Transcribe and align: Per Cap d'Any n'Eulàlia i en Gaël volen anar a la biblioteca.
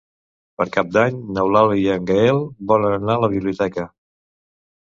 Per 0.61 0.65
Cap 0.77 0.87
d'Any 0.95 1.19
n'Eulàlia 1.35 1.83
i 1.83 1.93
en 1.97 2.09
Gaël 2.13 2.41
volen 2.73 2.97
anar 2.97 3.19
a 3.19 3.23
la 3.27 3.31
biblioteca. 3.35 3.87